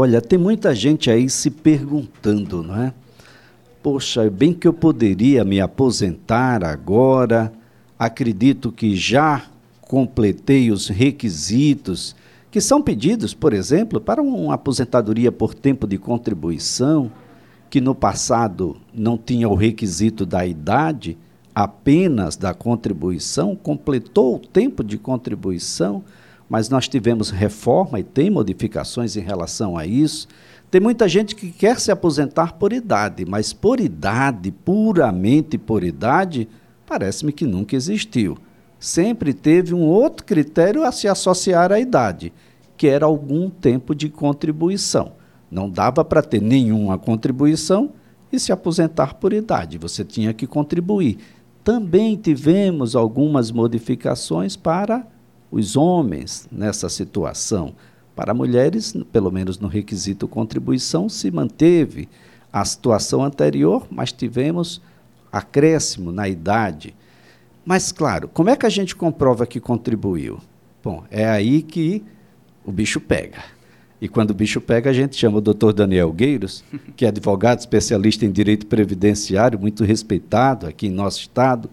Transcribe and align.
Olha, 0.00 0.22
tem 0.22 0.38
muita 0.38 0.76
gente 0.76 1.10
aí 1.10 1.28
se 1.28 1.50
perguntando, 1.50 2.62
não 2.62 2.80
é? 2.80 2.94
Poxa, 3.82 4.30
bem 4.30 4.52
que 4.52 4.68
eu 4.68 4.72
poderia 4.72 5.44
me 5.44 5.60
aposentar 5.60 6.62
agora, 6.62 7.52
acredito 7.98 8.70
que 8.70 8.94
já 8.94 9.46
completei 9.80 10.70
os 10.70 10.86
requisitos 10.86 12.14
que 12.48 12.60
são 12.60 12.80
pedidos, 12.80 13.34
por 13.34 13.52
exemplo, 13.52 14.00
para 14.00 14.22
uma 14.22 14.54
aposentadoria 14.54 15.32
por 15.32 15.52
tempo 15.52 15.84
de 15.84 15.98
contribuição, 15.98 17.10
que 17.68 17.80
no 17.80 17.92
passado 17.92 18.76
não 18.94 19.18
tinha 19.18 19.48
o 19.48 19.56
requisito 19.56 20.24
da 20.24 20.46
idade, 20.46 21.18
apenas 21.52 22.36
da 22.36 22.54
contribuição, 22.54 23.56
completou 23.56 24.36
o 24.36 24.38
tempo 24.38 24.84
de 24.84 24.96
contribuição, 24.96 26.04
mas 26.48 26.68
nós 26.68 26.88
tivemos 26.88 27.30
reforma 27.30 28.00
e 28.00 28.02
tem 28.02 28.30
modificações 28.30 29.16
em 29.16 29.20
relação 29.20 29.76
a 29.76 29.84
isso. 29.84 30.26
Tem 30.70 30.80
muita 30.80 31.08
gente 31.08 31.34
que 31.34 31.50
quer 31.50 31.78
se 31.78 31.90
aposentar 31.90 32.54
por 32.54 32.72
idade, 32.72 33.24
mas 33.24 33.52
por 33.52 33.80
idade, 33.80 34.50
puramente 34.50 35.58
por 35.58 35.84
idade, 35.84 36.48
parece-me 36.86 37.32
que 37.32 37.46
nunca 37.46 37.76
existiu. 37.76 38.38
Sempre 38.78 39.32
teve 39.32 39.74
um 39.74 39.82
outro 39.82 40.24
critério 40.24 40.84
a 40.84 40.92
se 40.92 41.08
associar 41.08 41.72
à 41.72 41.80
idade, 41.80 42.32
que 42.76 42.86
era 42.86 43.06
algum 43.06 43.50
tempo 43.50 43.94
de 43.94 44.08
contribuição. 44.08 45.12
Não 45.50 45.68
dava 45.68 46.04
para 46.04 46.22
ter 46.22 46.40
nenhuma 46.40 46.98
contribuição 46.98 47.90
e 48.30 48.38
se 48.38 48.52
aposentar 48.52 49.14
por 49.14 49.32
idade, 49.32 49.78
você 49.78 50.04
tinha 50.04 50.34
que 50.34 50.46
contribuir 50.46 51.18
também 51.68 52.16
tivemos 52.16 52.96
algumas 52.96 53.50
modificações 53.50 54.56
para 54.56 55.06
os 55.50 55.76
homens 55.76 56.48
nessa 56.50 56.88
situação. 56.88 57.74
Para 58.14 58.34
mulheres, 58.34 58.94
pelo 59.12 59.30
menos 59.30 59.58
no 59.58 59.68
requisito 59.68 60.26
contribuição, 60.26 61.08
se 61.08 61.30
manteve 61.30 62.08
a 62.52 62.64
situação 62.64 63.22
anterior, 63.22 63.86
mas 63.90 64.12
tivemos 64.12 64.80
acréscimo 65.30 66.10
na 66.10 66.28
idade. 66.28 66.94
Mas, 67.64 67.92
claro, 67.92 68.28
como 68.28 68.50
é 68.50 68.56
que 68.56 68.66
a 68.66 68.70
gente 68.70 68.96
comprova 68.96 69.46
que 69.46 69.60
contribuiu? 69.60 70.38
Bom, 70.82 71.04
é 71.10 71.28
aí 71.28 71.62
que 71.62 72.02
o 72.64 72.72
bicho 72.72 73.00
pega. 73.00 73.42
E 74.00 74.08
quando 74.08 74.30
o 74.30 74.34
bicho 74.34 74.60
pega, 74.60 74.90
a 74.90 74.92
gente 74.92 75.16
chama 75.16 75.38
o 75.38 75.40
doutor 75.40 75.72
Daniel 75.72 76.12
Gueiros, 76.12 76.64
que 76.96 77.04
é 77.04 77.08
advogado 77.08 77.58
especialista 77.58 78.24
em 78.24 78.30
direito 78.30 78.66
previdenciário, 78.66 79.58
muito 79.58 79.84
respeitado 79.84 80.66
aqui 80.66 80.86
em 80.86 80.92
nosso 80.92 81.20
estado, 81.20 81.68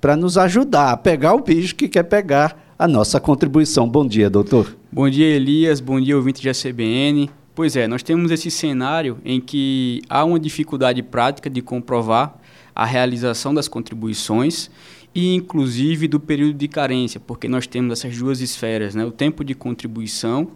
para 0.00 0.16
nos 0.16 0.38
ajudar 0.38 0.92
a 0.92 0.96
pegar 0.96 1.34
o 1.34 1.42
bicho 1.42 1.74
que 1.74 1.88
quer 1.88 2.04
pegar 2.04 2.65
a 2.78 2.86
nossa 2.86 3.18
contribuição. 3.18 3.88
Bom 3.88 4.06
dia, 4.06 4.28
doutor. 4.28 4.76
Bom 4.92 5.08
dia, 5.08 5.26
Elias. 5.26 5.80
Bom 5.80 6.00
dia, 6.00 6.16
ouvinte 6.16 6.42
de 6.42 6.48
ACBN. 6.48 7.30
Pois 7.54 7.74
é, 7.74 7.88
nós 7.88 8.02
temos 8.02 8.30
esse 8.30 8.50
cenário 8.50 9.18
em 9.24 9.40
que 9.40 10.02
há 10.10 10.24
uma 10.24 10.38
dificuldade 10.38 11.02
prática 11.02 11.48
de 11.48 11.62
comprovar 11.62 12.36
a 12.74 12.84
realização 12.84 13.54
das 13.54 13.66
contribuições 13.66 14.70
e 15.14 15.34
inclusive 15.34 16.06
do 16.06 16.20
período 16.20 16.52
de 16.52 16.68
carência, 16.68 17.18
porque 17.18 17.48
nós 17.48 17.66
temos 17.66 17.98
essas 17.98 18.18
duas 18.18 18.42
esferas, 18.42 18.94
né? 18.94 19.02
o 19.06 19.10
tempo 19.10 19.42
de 19.42 19.54
contribuição 19.54 20.48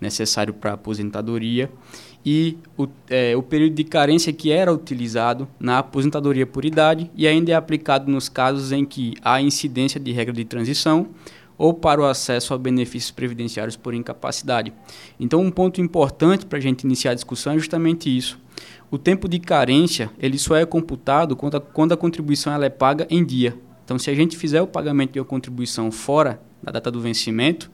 necessário 0.00 0.52
para 0.52 0.72
a 0.72 0.74
aposentadoria 0.74 1.70
e 2.26 2.58
o, 2.76 2.88
é, 3.08 3.36
o 3.36 3.42
período 3.42 3.74
de 3.74 3.84
carência 3.84 4.32
que 4.32 4.50
era 4.50 4.72
utilizado 4.72 5.46
na 5.60 5.78
aposentadoria 5.78 6.44
por 6.44 6.64
idade 6.64 7.08
e 7.16 7.28
ainda 7.28 7.52
é 7.52 7.54
aplicado 7.54 8.10
nos 8.10 8.28
casos 8.28 8.72
em 8.72 8.84
que 8.84 9.14
há 9.22 9.40
incidência 9.40 10.00
de 10.00 10.10
regra 10.10 10.34
de 10.34 10.44
transição 10.44 11.06
ou 11.58 11.74
para 11.74 12.00
o 12.00 12.06
acesso 12.06 12.54
a 12.54 12.58
benefícios 12.58 13.10
previdenciários 13.10 13.76
por 13.76 13.92
incapacidade. 13.92 14.72
Então, 15.18 15.40
um 15.40 15.50
ponto 15.50 15.80
importante 15.80 16.46
para 16.46 16.58
a 16.58 16.62
gente 16.62 16.84
iniciar 16.84 17.10
a 17.10 17.14
discussão 17.14 17.52
é 17.52 17.58
justamente 17.58 18.16
isso. 18.16 18.38
O 18.90 18.96
tempo 18.96 19.28
de 19.28 19.38
carência 19.38 20.10
ele 20.18 20.38
só 20.38 20.56
é 20.56 20.64
computado 20.64 21.34
quando 21.36 21.56
a, 21.56 21.60
quando 21.60 21.92
a 21.92 21.96
contribuição 21.96 22.52
ela 22.52 22.64
é 22.64 22.70
paga 22.70 23.06
em 23.10 23.24
dia. 23.24 23.54
Então, 23.84 23.98
se 23.98 24.08
a 24.08 24.14
gente 24.14 24.36
fizer 24.36 24.62
o 24.62 24.66
pagamento 24.66 25.12
de 25.12 25.18
uma 25.18 25.24
contribuição 25.24 25.90
fora 25.90 26.40
da 26.62 26.72
data 26.72 26.90
do 26.90 27.00
vencimento, 27.00 27.70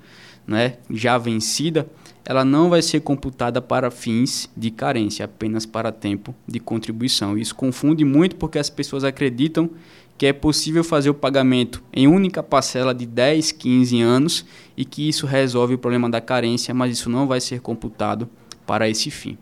né, 0.47 0.77
já 0.91 1.19
vencida, 1.19 1.87
ela 2.25 2.45
não 2.45 2.71
vai 2.71 2.81
ser 2.81 3.01
computada 3.01 3.61
para 3.61 3.91
fins 3.91 4.49
de 4.57 4.71
carência, 4.71 5.25
apenas 5.25 5.67
para 5.67 5.93
tempo 5.93 6.35
de 6.47 6.59
contribuição. 6.59 7.37
Isso 7.37 7.55
confunde 7.55 8.05
muito 8.05 8.37
porque 8.37 8.59
as 8.59 8.71
pessoas 8.71 9.05
acreditam 9.05 9.71
que 10.17 10.27
é 10.27 10.33
possível 10.33 10.85
fazer 10.85 11.11
o 11.11 11.15
pagamento 11.15 11.83
em 11.93 12.07
única 12.07 12.43
parcela 12.43 12.95
de 12.95 13.07
10, 13.07 13.53
15 13.53 14.01
anos 14.01 14.47
e 14.77 14.85
que 14.85 15.09
isso 15.09 15.27
resolve 15.27 15.75
o 15.75 15.79
problema 15.79 16.09
da 16.09 16.21
carência, 16.21 16.73
mas 16.73 16.93
isso 16.93 17.11
não 17.11 17.27
vai 17.27 17.41
ser 17.41 17.61
computado 17.61 18.29
para 18.67 18.89
esse 18.89 19.11
fim. 19.11 19.37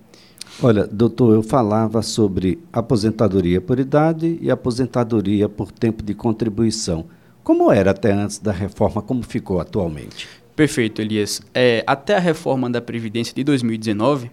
Olha, 0.62 0.86
doutor, 0.86 1.34
eu 1.34 1.42
falava 1.42 2.02
sobre 2.02 2.58
aposentadoria 2.72 3.60
por 3.60 3.78
idade 3.78 4.38
e 4.40 4.50
aposentadoria 4.50 5.48
por 5.48 5.72
tempo 5.72 6.02
de 6.02 6.14
contribuição. 6.14 7.06
Como 7.42 7.72
era 7.72 7.90
até 7.90 8.12
antes 8.12 8.38
da 8.38 8.52
reforma, 8.52 9.02
como 9.02 9.22
ficou 9.22 9.60
atualmente? 9.60 10.28
Perfeito, 10.54 11.00
Elias. 11.00 11.40
É, 11.54 11.82
até 11.86 12.16
a 12.16 12.20
reforma 12.20 12.68
da 12.68 12.80
Previdência 12.80 13.34
de 13.34 13.42
2019, 13.42 14.30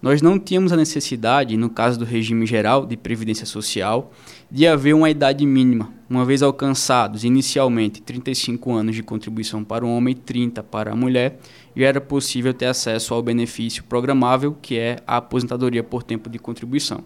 nós 0.00 0.22
não 0.22 0.38
tínhamos 0.38 0.72
a 0.72 0.76
necessidade, 0.76 1.56
no 1.56 1.68
caso 1.68 1.98
do 1.98 2.04
regime 2.04 2.46
geral 2.46 2.86
de 2.86 2.96
previdência 2.96 3.44
social, 3.44 4.12
de 4.50 4.66
haver 4.66 4.94
uma 4.94 5.10
idade 5.10 5.44
mínima, 5.44 5.92
uma 6.08 6.24
vez 6.24 6.42
alcançados 6.42 7.24
inicialmente 7.24 8.00
35 8.00 8.72
anos 8.72 8.94
de 8.94 9.02
contribuição 9.02 9.64
para 9.64 9.84
o 9.84 9.88
homem 9.88 10.12
e 10.12 10.14
30 10.14 10.62
para 10.62 10.92
a 10.92 10.96
mulher, 10.96 11.38
já 11.76 11.86
era 11.86 12.00
possível 12.00 12.54
ter 12.54 12.66
acesso 12.66 13.12
ao 13.12 13.22
benefício 13.22 13.84
programável, 13.84 14.56
que 14.60 14.78
é 14.78 14.96
a 15.06 15.16
aposentadoria 15.16 15.82
por 15.82 16.02
tempo 16.02 16.30
de 16.30 16.38
contribuição. 16.38 17.04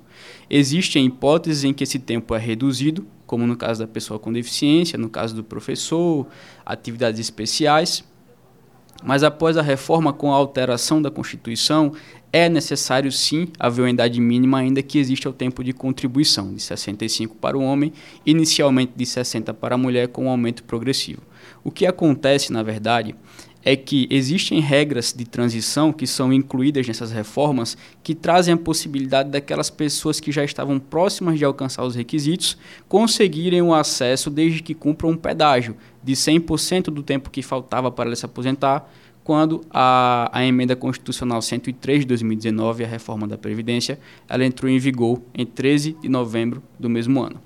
Existem 0.48 1.06
hipóteses 1.06 1.64
em 1.64 1.72
que 1.72 1.84
esse 1.84 1.98
tempo 1.98 2.34
é 2.34 2.38
reduzido, 2.38 3.06
como 3.26 3.46
no 3.46 3.56
caso 3.56 3.80
da 3.80 3.86
pessoa 3.86 4.18
com 4.18 4.32
deficiência, 4.32 4.98
no 4.98 5.08
caso 5.08 5.34
do 5.34 5.42
professor, 5.42 6.26
atividades 6.64 7.18
especiais, 7.18 8.04
mas 9.02 9.24
após 9.24 9.56
a 9.56 9.62
reforma 9.62 10.12
com 10.12 10.32
a 10.32 10.36
alteração 10.36 11.02
da 11.02 11.10
Constituição, 11.10 11.92
é 12.32 12.48
necessário 12.48 13.12
sim 13.12 13.48
haver 13.58 13.82
uma 13.82 13.90
idade 13.90 14.20
mínima, 14.20 14.58
ainda 14.58 14.82
que 14.82 14.98
exista 14.98 15.28
o 15.28 15.32
tempo 15.32 15.62
de 15.62 15.72
contribuição, 15.72 16.54
de 16.54 16.62
65 16.62 17.36
para 17.36 17.58
o 17.58 17.62
homem, 17.62 17.92
inicialmente 18.24 18.92
de 18.96 19.04
60 19.04 19.52
para 19.52 19.74
a 19.74 19.78
mulher, 19.78 20.08
com 20.08 20.24
um 20.24 20.30
aumento 20.30 20.64
progressivo. 20.64 21.20
O 21.62 21.70
que 21.70 21.84
acontece, 21.84 22.50
na 22.50 22.62
verdade, 22.62 23.14
é 23.64 23.76
que 23.76 24.08
existem 24.10 24.60
regras 24.60 25.12
de 25.16 25.24
transição 25.24 25.92
que 25.92 26.06
são 26.06 26.32
incluídas 26.32 26.86
nessas 26.86 27.12
reformas 27.12 27.76
que 28.02 28.14
trazem 28.14 28.54
a 28.54 28.56
possibilidade 28.56 29.30
daquelas 29.30 29.70
pessoas 29.70 30.18
que 30.18 30.32
já 30.32 30.42
estavam 30.42 30.80
próximas 30.80 31.38
de 31.38 31.44
alcançar 31.44 31.84
os 31.84 31.94
requisitos 31.94 32.56
conseguirem 32.88 33.62
o 33.62 33.72
acesso 33.72 34.30
desde 34.30 34.62
que 34.62 34.74
cumpram 34.74 35.10
um 35.10 35.16
pedágio 35.16 35.76
de 36.02 36.12
100% 36.14 36.84
do 36.84 37.02
tempo 37.02 37.30
que 37.30 37.42
faltava 37.42 37.90
para 37.90 38.14
se 38.16 38.26
aposentar, 38.26 38.90
quando 39.24 39.62
a, 39.70 40.30
a 40.32 40.44
emenda 40.44 40.74
constitucional 40.74 41.40
103 41.40 42.00
de 42.00 42.06
2019, 42.06 42.84
a 42.84 42.88
reforma 42.88 43.26
da 43.26 43.38
Previdência, 43.38 43.98
ela 44.28 44.44
entrou 44.44 44.70
em 44.70 44.78
vigor 44.78 45.20
em 45.34 45.46
13 45.46 45.96
de 46.00 46.08
novembro 46.08 46.62
do 46.78 46.90
mesmo 46.90 47.22
ano. 47.22 47.40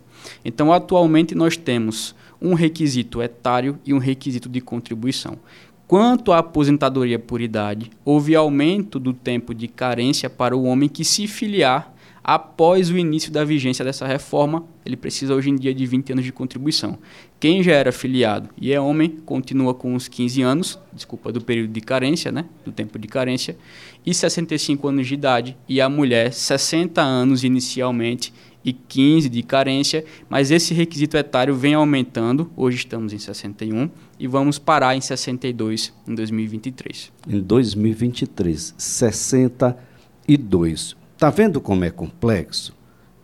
Então, 0.44 0.72
atualmente, 0.72 1.34
nós 1.34 1.56
temos 1.56 2.14
um 2.40 2.54
requisito 2.54 3.22
etário 3.22 3.78
e 3.84 3.92
um 3.92 3.98
requisito 3.98 4.48
de 4.48 4.60
contribuição. 4.60 5.38
Quanto 5.86 6.32
à 6.32 6.38
aposentadoria 6.38 7.18
por 7.18 7.40
idade, 7.40 7.90
houve 8.04 8.34
aumento 8.34 8.98
do 8.98 9.12
tempo 9.12 9.54
de 9.54 9.68
carência 9.68 10.28
para 10.28 10.56
o 10.56 10.64
homem 10.64 10.88
que 10.88 11.04
se 11.04 11.28
filiar 11.28 11.94
após 12.28 12.90
o 12.90 12.98
início 12.98 13.30
da 13.30 13.44
vigência 13.44 13.84
dessa 13.84 14.04
reforma. 14.04 14.64
Ele 14.84 14.96
precisa 14.96 15.32
hoje 15.32 15.48
em 15.48 15.54
dia 15.54 15.72
de 15.72 15.86
20 15.86 16.14
anos 16.14 16.24
de 16.24 16.32
contribuição. 16.32 16.98
Quem 17.38 17.62
já 17.62 17.70
era 17.70 17.92
filiado 17.92 18.48
e 18.60 18.72
é 18.72 18.80
homem 18.80 19.10
continua 19.24 19.72
com 19.72 19.94
os 19.94 20.08
15 20.08 20.42
anos, 20.42 20.76
desculpa, 20.92 21.30
do 21.30 21.40
período 21.40 21.72
de 21.72 21.80
carência, 21.80 22.32
né, 22.32 22.46
do 22.64 22.72
tempo 22.72 22.98
de 22.98 23.06
carência, 23.06 23.56
e 24.04 24.12
65 24.12 24.88
anos 24.88 25.06
de 25.06 25.14
idade, 25.14 25.56
e 25.68 25.80
a 25.80 25.88
mulher 25.88 26.32
60 26.32 27.00
anos 27.00 27.44
inicialmente 27.44 28.34
e 28.64 28.72
15 28.72 29.28
de 29.28 29.44
carência, 29.44 30.04
mas 30.28 30.50
esse 30.50 30.74
requisito 30.74 31.16
etário 31.16 31.54
vem 31.54 31.74
aumentando. 31.74 32.50
Hoje 32.56 32.78
estamos 32.78 33.12
em 33.12 33.18
61 33.18 33.88
e 34.18 34.26
vamos 34.26 34.58
parar 34.58 34.96
em 34.96 35.00
62 35.00 35.92
em 36.08 36.14
2023. 36.16 37.12
Em 37.28 37.40
2023, 37.40 38.74
62. 38.76 41.05
Tá 41.18 41.30
vendo 41.30 41.60
como 41.60 41.84
é 41.84 41.90
complexo? 41.90 42.74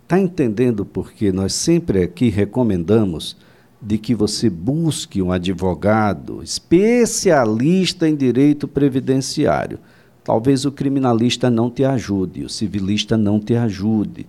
Tá 0.08 0.18
entendendo 0.18 0.84
porque 0.84 1.32
nós 1.32 1.52
sempre 1.52 2.02
aqui 2.02 2.28
recomendamos 2.28 3.36
de 3.80 3.98
que 3.98 4.14
você 4.14 4.48
busque 4.48 5.20
um 5.20 5.32
advogado 5.32 6.42
especialista 6.42 8.08
em 8.08 8.14
direito 8.14 8.68
previdenciário. 8.68 9.78
Talvez 10.22 10.64
o 10.64 10.72
criminalista 10.72 11.50
não 11.50 11.70
te 11.70 11.84
ajude, 11.84 12.44
o 12.44 12.48
civilista 12.48 13.16
não 13.16 13.40
te 13.40 13.54
ajude 13.54 14.26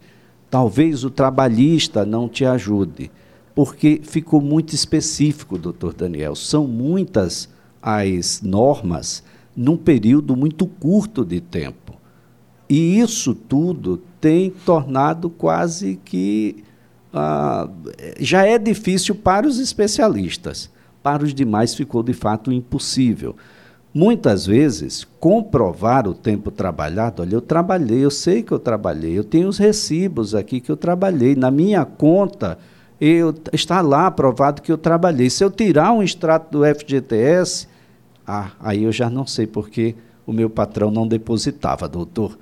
Talvez 0.54 1.04
o 1.04 1.10
trabalhista 1.10 2.06
não 2.06 2.30
te 2.30 2.46
ajude, 2.46 3.10
porque 3.56 4.00
ficou 4.04 4.40
muito 4.40 4.76
específico, 4.76 5.58
doutor 5.58 5.96
Daniel. 5.96 6.36
São 6.36 6.68
muitas 6.68 7.50
as 7.82 8.40
normas 8.40 9.24
num 9.58 9.76
período 9.76 10.36
muito 10.36 10.68
curto 10.68 11.26
de 11.26 11.42
tempo. 11.42 11.83
E 12.74 13.00
isso 13.00 13.36
tudo 13.36 14.02
tem 14.20 14.50
tornado 14.50 15.30
quase 15.30 16.00
que. 16.04 16.64
Ah, 17.14 17.70
já 18.20 18.48
é 18.48 18.58
difícil 18.58 19.14
para 19.14 19.48
os 19.48 19.60
especialistas. 19.60 20.72
Para 21.04 21.24
os 21.24 21.36
demais 21.36 21.76
ficou 21.76 22.02
de 22.02 22.14
fato 22.14 22.52
impossível. 22.52 23.36
Muitas 23.94 24.48
vezes, 24.48 25.06
comprovar 25.20 26.08
o 26.08 26.16
tempo 26.16 26.50
trabalhado, 26.50 27.22
olha, 27.22 27.36
eu 27.36 27.42
trabalhei, 27.42 28.04
eu 28.04 28.10
sei 28.10 28.42
que 28.42 28.52
eu 28.52 28.58
trabalhei, 28.58 29.16
eu 29.16 29.24
tenho 29.24 29.48
os 29.48 29.60
recibos 29.60 30.34
aqui 30.34 30.60
que 30.60 30.72
eu 30.72 30.76
trabalhei, 30.76 31.36
na 31.36 31.52
minha 31.52 31.86
conta 31.86 32.58
eu, 33.00 33.36
está 33.52 33.82
lá 33.82 34.08
aprovado 34.08 34.64
que 34.64 34.72
eu 34.72 34.80
trabalhei. 34.80 35.30
Se 35.30 35.44
eu 35.44 35.52
tirar 35.52 35.92
um 35.92 36.02
extrato 36.02 36.58
do 36.58 36.66
FGTS, 36.66 37.68
ah, 38.26 38.50
aí 38.60 38.82
eu 38.82 38.92
já 38.92 39.12
não 39.12 39.28
sei 39.28 39.46
porque 39.46 39.96
o 40.26 40.34
meu 40.34 40.50
patrão 40.50 40.90
não 40.90 41.08
depositava, 41.08 41.88
doutor. 41.88 42.38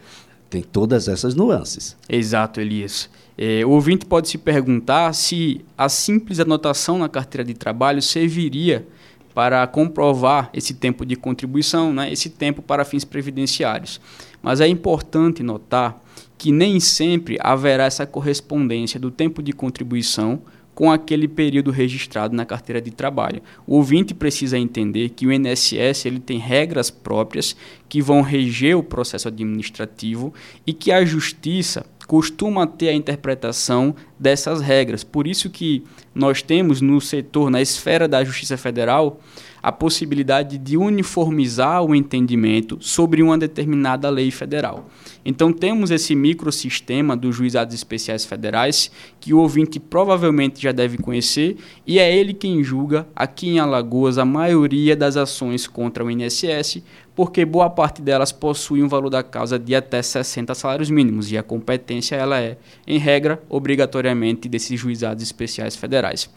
Tem 0.52 0.62
todas 0.62 1.08
essas 1.08 1.34
nuances. 1.34 1.96
Exato, 2.10 2.60
Elias. 2.60 3.10
É, 3.38 3.66
o 3.66 3.70
ouvinte 3.70 4.06
pode 4.06 4.28
se 4.28 4.38
perguntar 4.38 5.14
se 5.14 5.64
a 5.78 5.88
simples 5.88 6.42
anotação 6.42 6.98
na 6.98 7.08
carteira 7.08 7.46
de 7.46 7.54
trabalho 7.54 8.02
serviria 8.02 8.86
para 9.34 9.66
comprovar 9.66 10.50
esse 10.54 10.74
tempo 10.74 11.06
de 11.06 11.16
contribuição, 11.16 11.94
né, 11.94 12.12
esse 12.12 12.30
tempo 12.30 12.62
para 12.62 12.84
fins 12.84 13.06
previdenciários. 13.06 14.02
Mas 14.44 14.60
é 14.60 14.68
importante 14.68 15.42
notar 15.42 15.98
que 16.38 16.52
nem 16.52 16.82
sempre 16.82 17.38
haverá 17.40 17.86
essa 17.86 18.06
correspondência 18.06 19.00
do 19.00 19.10
tempo 19.10 19.42
de 19.42 19.54
contribuição 19.54 20.42
com 20.82 20.92
aquele 20.92 21.28
período 21.28 21.70
registrado 21.70 22.36
na 22.36 22.44
carteira 22.44 22.82
de 22.82 22.90
trabalho. 22.90 23.40
O 23.68 23.76
ouvinte 23.76 24.16
precisa 24.16 24.58
entender 24.58 25.10
que 25.10 25.28
o 25.28 25.32
INSS 25.32 26.08
ele 26.08 26.20
tem 26.20 26.40
regras 26.40 26.90
próprias 26.90 27.56
que 27.88 28.02
vão 28.02 28.24
reger 28.24 28.76
o 28.76 28.82
processo 28.82 29.28
administrativo 29.28 30.34
e 30.66 30.74
que 30.74 30.92
a 30.92 31.06
justiça 31.06 31.86
costuma 32.08 32.66
ter 32.66 32.90
a 32.90 32.96
interpretação 32.96 33.96
dessas 34.18 34.60
regras. 34.60 35.04
Por 35.04 35.28
isso 35.28 35.52
que 35.52 35.84
nós 36.16 36.42
temos 36.42 36.82
no 36.82 37.00
setor, 37.00 37.52
na 37.52 37.62
esfera 37.62 38.08
da 38.08 38.24
Justiça 38.24 38.58
Federal, 38.58 39.22
a 39.62 39.72
possibilidade 39.72 40.58
de 40.58 40.78
uniformizar 40.78 41.84
o 41.84 41.94
entendimento 41.94 42.78
sobre 42.80 43.22
uma 43.22 43.38
determinada 43.38 44.10
lei 44.10 44.32
federal. 44.32 44.90
Então 45.24 45.54
temos 45.54 45.92
esse 45.92 46.16
microsistema 46.16 47.16
dos 47.16 47.36
juizados 47.36 47.76
especiais 47.76 48.26
federais 48.26 48.92
que 49.20 49.34
o 49.34 49.40
ouvinte 49.40 49.80
provavelmente 49.80 50.62
já 50.62 50.72
deve 50.72 50.98
conhecer 50.98 51.58
e 51.86 52.00
é 52.00 52.16
ele 52.16 52.34
quem 52.34 52.64
julga 52.64 53.08
aqui 53.16 53.50
em 53.50 53.60
Alagoas 53.60 54.18
a 54.18 54.26
maioria 54.26 54.96
das 54.96 55.16
ações 55.16 55.68
contra 55.68 56.04
o 56.04 56.10
INSS, 56.10 56.82
porque 57.16 57.46
boa 57.46 57.70
parte 57.70 58.02
delas 58.02 58.32
possui 58.32 58.82
um 58.82 58.88
valor 58.88 59.10
da 59.10 59.22
causa 59.22 59.60
de 59.60 59.76
até 59.76 60.02
60 60.02 60.56
salários 60.56 60.90
mínimos 60.90 61.32
e 61.32 61.38
a 61.38 61.44
competência 61.44 62.16
ela 62.16 62.40
é, 62.40 62.58
em 62.88 62.98
regra, 62.98 63.42
obrigatoriamente 63.50 64.50
desses 64.50 64.80
juizados 64.80 65.24
especiais 65.24 65.76
federais. 65.76 66.30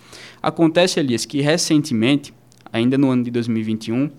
Acontece, 0.42 1.00
Elias, 1.00 1.24
que 1.24 1.40
recentemente 1.40 2.34
ainda 2.74 2.98
no 2.98 3.08
ano 3.08 3.22
de 3.22 3.30
2021, 3.30 4.10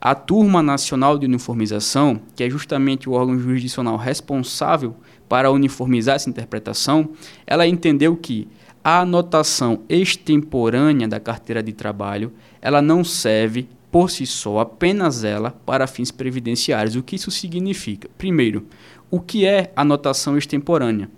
a 0.00 0.16
Turma 0.16 0.64
Nacional 0.64 1.16
de 1.16 1.26
Uniformização, 1.26 2.20
que 2.34 2.42
é 2.42 2.50
justamente 2.50 3.08
o 3.08 3.12
órgão 3.12 3.38
jurisdicional 3.38 3.96
responsável 3.96 4.96
para 5.28 5.48
uniformizar 5.52 6.16
essa 6.16 6.28
interpretação, 6.28 7.10
ela 7.46 7.68
entendeu 7.68 8.16
que 8.16 8.48
a 8.82 9.02
anotação 9.02 9.82
extemporânea 9.88 11.06
da 11.06 11.20
carteira 11.20 11.62
de 11.62 11.72
trabalho, 11.72 12.32
ela 12.60 12.82
não 12.82 13.04
serve 13.04 13.68
por 13.92 14.10
si 14.10 14.26
só, 14.26 14.58
apenas 14.58 15.22
ela, 15.22 15.52
para 15.64 15.86
fins 15.86 16.10
previdenciários. 16.10 16.96
O 16.96 17.02
que 17.04 17.14
isso 17.14 17.30
significa? 17.30 18.08
Primeiro, 18.18 18.66
o 19.08 19.20
que 19.20 19.46
é 19.46 19.72
anotação 19.76 20.36
extemporânea? 20.36 21.08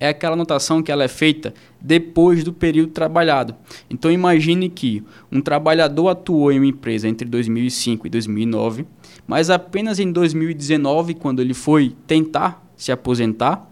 É 0.00 0.08
aquela 0.08 0.34
anotação 0.34 0.82
que 0.82 0.92
ela 0.92 1.04
é 1.04 1.08
feita 1.08 1.52
depois 1.80 2.44
do 2.44 2.52
período 2.52 2.92
trabalhado. 2.92 3.54
Então 3.90 4.10
imagine 4.10 4.68
que 4.68 5.02
um 5.30 5.40
trabalhador 5.40 6.08
atuou 6.08 6.52
em 6.52 6.58
uma 6.58 6.66
empresa 6.66 7.08
entre 7.08 7.28
2005 7.28 8.06
e 8.06 8.10
2009, 8.10 8.86
mas 9.26 9.50
apenas 9.50 9.98
em 9.98 10.10
2019, 10.10 11.14
quando 11.14 11.40
ele 11.40 11.54
foi 11.54 11.94
tentar 12.06 12.64
se 12.76 12.92
aposentar, 12.92 13.68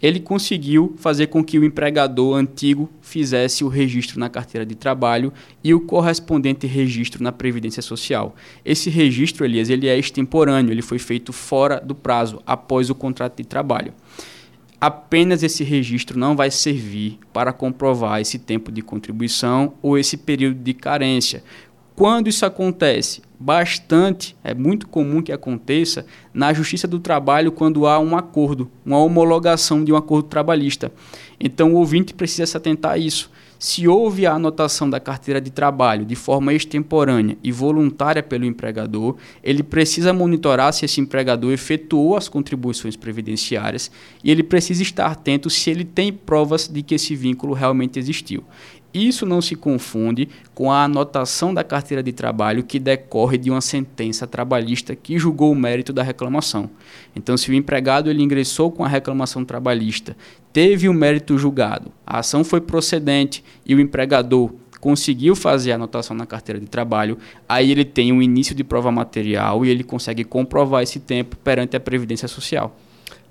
ele 0.00 0.20
conseguiu 0.20 0.94
fazer 0.98 1.28
com 1.28 1.42
que 1.42 1.58
o 1.58 1.64
empregador 1.64 2.36
antigo 2.36 2.88
fizesse 3.00 3.64
o 3.64 3.68
registro 3.68 4.20
na 4.20 4.28
carteira 4.28 4.64
de 4.64 4.74
trabalho 4.74 5.32
e 5.64 5.72
o 5.72 5.80
correspondente 5.80 6.66
registro 6.66 7.22
na 7.22 7.32
previdência 7.32 7.82
social. 7.82 8.36
Esse 8.62 8.90
registro, 8.90 9.44
Elias, 9.44 9.70
ele 9.70 9.88
é 9.88 9.98
extemporâneo, 9.98 10.70
ele 10.70 10.82
foi 10.82 10.98
feito 10.98 11.32
fora 11.32 11.80
do 11.80 11.94
prazo, 11.94 12.42
após 12.46 12.90
o 12.90 12.94
contrato 12.94 13.38
de 13.38 13.44
trabalho 13.44 13.94
apenas 14.80 15.42
esse 15.42 15.64
registro 15.64 16.18
não 16.18 16.36
vai 16.36 16.50
servir 16.50 17.18
para 17.32 17.52
comprovar 17.52 18.20
esse 18.20 18.38
tempo 18.38 18.70
de 18.70 18.82
contribuição 18.82 19.74
ou 19.82 19.96
esse 19.96 20.16
período 20.16 20.62
de 20.62 20.74
carência. 20.74 21.42
Quando 21.94 22.28
isso 22.28 22.44
acontece? 22.44 23.22
Bastante, 23.38 24.36
é 24.44 24.54
muito 24.54 24.86
comum 24.86 25.22
que 25.22 25.32
aconteça 25.32 26.06
na 26.32 26.52
Justiça 26.52 26.86
do 26.86 26.98
Trabalho 26.98 27.52
quando 27.52 27.86
há 27.86 27.98
um 27.98 28.16
acordo, 28.16 28.70
uma 28.84 28.98
homologação 28.98 29.82
de 29.82 29.92
um 29.92 29.96
acordo 29.96 30.28
trabalhista. 30.28 30.92
Então 31.40 31.72
o 31.72 31.76
ouvinte 31.76 32.14
precisa 32.14 32.46
se 32.46 32.56
atentar 32.56 32.92
a 32.92 32.98
isso. 32.98 33.30
Se 33.58 33.88
houve 33.88 34.26
a 34.26 34.34
anotação 34.34 34.88
da 34.88 35.00
carteira 35.00 35.40
de 35.40 35.50
trabalho 35.50 36.04
de 36.04 36.14
forma 36.14 36.52
extemporânea 36.52 37.38
e 37.42 37.50
voluntária 37.50 38.22
pelo 38.22 38.44
empregador, 38.44 39.16
ele 39.42 39.62
precisa 39.62 40.12
monitorar 40.12 40.72
se 40.74 40.84
esse 40.84 41.00
empregador 41.00 41.52
efetuou 41.52 42.16
as 42.16 42.28
contribuições 42.28 42.96
previdenciárias 42.96 43.90
e 44.22 44.30
ele 44.30 44.42
precisa 44.42 44.82
estar 44.82 45.06
atento 45.06 45.48
se 45.48 45.70
ele 45.70 45.84
tem 45.84 46.12
provas 46.12 46.68
de 46.68 46.82
que 46.82 46.94
esse 46.94 47.16
vínculo 47.16 47.54
realmente 47.54 47.98
existiu. 47.98 48.44
Isso 48.96 49.26
não 49.26 49.42
se 49.42 49.54
confunde 49.54 50.26
com 50.54 50.72
a 50.72 50.84
anotação 50.84 51.52
da 51.52 51.62
carteira 51.62 52.02
de 52.02 52.12
trabalho 52.12 52.62
que 52.62 52.78
decorre 52.78 53.36
de 53.36 53.50
uma 53.50 53.60
sentença 53.60 54.26
trabalhista 54.26 54.96
que 54.96 55.18
julgou 55.18 55.52
o 55.52 55.54
mérito 55.54 55.92
da 55.92 56.02
reclamação. 56.02 56.70
Então, 57.14 57.36
se 57.36 57.50
o 57.50 57.54
empregado 57.54 58.08
ele 58.08 58.22
ingressou 58.22 58.72
com 58.72 58.82
a 58.82 58.88
reclamação 58.88 59.44
trabalhista, 59.44 60.16
teve 60.50 60.88
o 60.88 60.94
mérito 60.94 61.36
julgado, 61.36 61.92
a 62.06 62.20
ação 62.20 62.42
foi 62.42 62.58
procedente 62.58 63.44
e 63.66 63.74
o 63.74 63.80
empregador 63.80 64.50
conseguiu 64.80 65.36
fazer 65.36 65.72
a 65.72 65.74
anotação 65.74 66.16
na 66.16 66.24
carteira 66.24 66.58
de 66.58 66.66
trabalho, 66.66 67.18
aí 67.46 67.70
ele 67.70 67.84
tem 67.84 68.12
um 68.12 68.22
início 68.22 68.54
de 68.54 68.64
prova 68.64 68.90
material 68.90 69.62
e 69.62 69.68
ele 69.68 69.84
consegue 69.84 70.24
comprovar 70.24 70.82
esse 70.82 71.00
tempo 71.00 71.36
perante 71.36 71.76
a 71.76 71.80
Previdência 71.80 72.28
Social. 72.28 72.74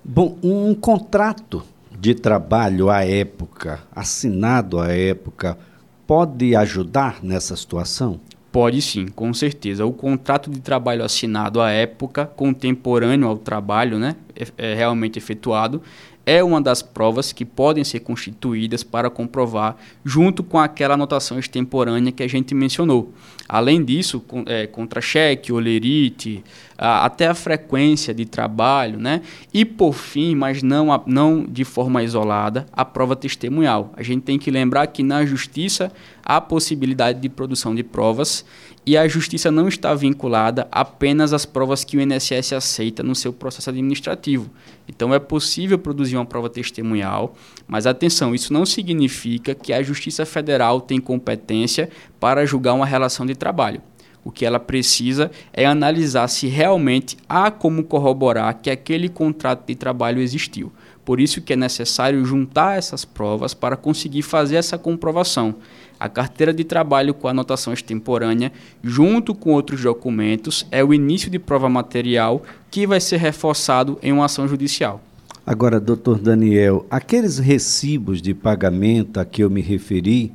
Bom, 0.03 0.37
um 0.43 0.75
contrato 0.75 1.63
de 2.05 2.13
trabalho 2.13 2.91
à 2.91 3.03
época, 3.03 3.79
assinado 3.91 4.79
à 4.79 4.89
época, 4.93 5.57
pode 6.05 6.55
ajudar 6.55 7.23
nessa 7.23 7.55
situação? 7.55 8.19
Pode 8.51 8.79
sim, 8.79 9.07
com 9.07 9.33
certeza. 9.33 9.87
O 9.87 9.91
contrato 9.91 10.51
de 10.51 10.59
trabalho 10.59 11.03
assinado 11.03 11.59
à 11.59 11.71
época, 11.71 12.27
contemporâneo 12.27 13.27
ao 13.27 13.39
trabalho 13.39 13.97
né, 13.97 14.15
é, 14.57 14.73
realmente 14.73 15.17
efetuado, 15.17 15.81
é 16.25 16.43
uma 16.43 16.59
das 16.59 16.81
provas 16.81 17.31
que 17.31 17.45
podem 17.45 17.83
ser 17.83 17.99
constituídas 17.99 18.83
para 18.83 19.09
comprovar, 19.09 19.77
junto 20.03 20.43
com 20.43 20.57
aquela 20.57 20.95
anotação 20.95 21.37
extemporânea 21.37 22.11
que 22.11 22.23
a 22.23 22.27
gente 22.27 22.55
mencionou. 22.55 23.13
Além 23.47 23.83
disso, 23.83 24.23
é, 24.47 24.65
contra-cheque, 24.65 25.53
olerite, 25.53 26.43
a, 26.75 27.05
até 27.05 27.27
a 27.27 27.35
frequência 27.35 28.11
de 28.11 28.25
trabalho, 28.25 28.99
né? 28.99 29.21
E 29.53 29.63
por 29.63 29.93
fim, 29.93 30.33
mas 30.33 30.63
não, 30.63 30.91
a, 30.91 31.01
não 31.05 31.45
de 31.45 31.63
forma 31.63 32.01
isolada, 32.01 32.65
a 32.73 32.83
prova 32.83 33.15
testemunhal. 33.15 33.93
A 33.95 34.01
gente 34.01 34.23
tem 34.23 34.39
que 34.39 34.49
lembrar 34.49 34.87
que 34.87 35.03
na 35.03 35.23
justiça 35.25 35.91
há 36.23 36.41
possibilidade 36.41 37.19
de 37.19 37.29
produção 37.29 37.75
de 37.75 37.83
provas 37.83 38.43
e 38.85 38.95
a 38.95 39.07
justiça 39.07 39.49
não 39.49 39.67
está 39.67 39.93
vinculada 39.95 40.67
apenas 40.71 41.33
às 41.33 41.45
provas 41.45 41.83
que 41.83 41.97
o 41.97 42.01
INSS 42.01 42.53
aceita 42.53 43.01
no 43.01 43.15
seu 43.15 43.33
processo 43.33 43.69
administrativo. 43.69 44.49
Então 44.87 45.13
é 45.13 45.17
possível 45.17 45.79
produzir 45.79 46.15
uma 46.15 46.25
prova 46.25 46.49
testemunhal, 46.49 47.33
mas 47.67 47.87
atenção, 47.87 48.35
isso 48.35 48.53
não 48.53 48.65
significa 48.65 49.55
que 49.55 49.73
a 49.73 49.81
Justiça 49.81 50.25
Federal 50.25 50.79
tem 50.79 50.99
competência 50.99 51.89
para 52.19 52.45
julgar 52.45 52.73
uma 52.73 52.85
relação 52.85 53.25
de 53.25 53.33
trabalho. 53.33 53.81
O 54.23 54.31
que 54.31 54.45
ela 54.45 54.59
precisa 54.59 55.29
é 55.53 55.65
analisar 55.65 56.27
se 56.27 56.47
realmente 56.47 57.15
há 57.29 57.51
como 57.51 57.83
corroborar 57.83 58.59
que 58.59 58.71
aquele 58.71 59.07
contrato 59.07 59.65
de 59.67 59.75
trabalho 59.75 60.19
existiu. 60.19 60.71
Por 61.05 61.21
isso 61.21 61.41
que 61.41 61.53
é 61.53 61.55
necessário 61.55 62.25
juntar 62.25 62.77
essas 62.77 63.05
provas 63.05 63.53
para 63.53 63.77
conseguir 63.77 64.23
fazer 64.23 64.55
essa 64.55 64.77
comprovação 64.77 65.55
a 65.99 66.09
carteira 66.09 66.53
de 66.53 66.63
trabalho 66.63 67.13
com 67.13 67.27
anotação 67.27 67.73
extemporânea, 67.73 68.51
junto 68.83 69.33
com 69.33 69.53
outros 69.53 69.81
documentos, 69.81 70.65
é 70.71 70.83
o 70.83 70.93
início 70.93 71.29
de 71.29 71.39
prova 71.39 71.69
material 71.69 72.43
que 72.69 72.85
vai 72.85 72.99
ser 72.99 73.17
reforçado 73.17 73.97
em 74.01 74.11
uma 74.11 74.25
ação 74.25 74.47
judicial. 74.47 75.01
Agora, 75.45 75.79
doutor 75.79 76.19
Daniel, 76.19 76.85
aqueles 76.89 77.37
recibos 77.37 78.21
de 78.21 78.33
pagamento 78.33 79.19
a 79.19 79.25
que 79.25 79.43
eu 79.43 79.49
me 79.49 79.61
referi, 79.61 80.33